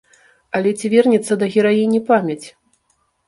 [0.59, 2.41] Але ці вернецца да гераіні памяць?